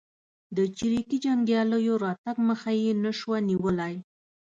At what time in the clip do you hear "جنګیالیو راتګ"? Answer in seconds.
1.25-2.35